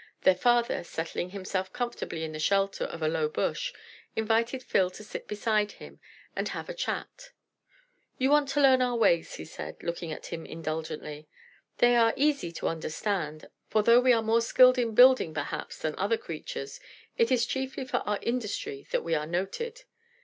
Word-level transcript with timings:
Their 0.23 0.33
father, 0.33 0.83
settling 0.83 1.29
himself 1.29 1.71
comfortably 1.73 2.23
in 2.23 2.31
the 2.31 2.39
shelter 2.39 2.85
of 2.85 3.03
a 3.03 3.07
low 3.07 3.29
bush, 3.29 3.71
invited 4.15 4.63
Phil 4.63 4.89
to 4.89 5.03
sit 5.03 5.27
beside 5.27 5.73
him 5.73 5.99
and 6.35 6.47
have 6.49 6.69
a 6.69 6.73
chat. 6.73 7.29
"You 8.17 8.31
want 8.31 8.49
to 8.49 8.61
learn 8.61 8.81
our 8.81 8.95
ways," 8.95 9.35
he 9.35 9.45
said, 9.45 9.83
looking 9.83 10.11
at 10.11 10.33
him 10.33 10.43
indulgently. 10.43 11.27
"They 11.77 11.95
are 11.95 12.15
easy 12.15 12.51
to 12.53 12.67
understand, 12.67 13.47
for 13.67 13.83
though 13.83 13.99
we 13.99 14.11
are 14.11 14.23
more 14.23 14.41
skilled 14.41 14.79
in 14.79 14.95
building, 14.95 15.35
perhaps, 15.35 15.77
than 15.77 15.93
other 15.99 16.17
creatures, 16.17 16.79
it 17.19 17.31
is 17.31 17.45
chiefly 17.45 17.85
for 17.85 17.97
our 17.97 18.17
industry 18.23 18.87
that 18.89 19.03
we 19.03 19.13
are 19.13 19.27
noted. 19.27 19.83